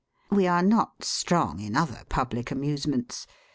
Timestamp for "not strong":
0.63-1.59